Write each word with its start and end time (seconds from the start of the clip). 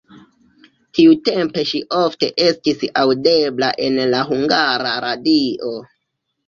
Tiutempe 0.99 1.65
ŝi 1.73 1.81
ofte 1.99 2.31
estis 2.47 2.83
aŭdebla 3.03 3.73
en 3.89 4.05
la 4.17 4.27
Hungara 4.33 5.01
Radio. 5.11 5.81